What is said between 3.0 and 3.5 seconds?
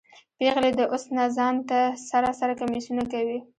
کوي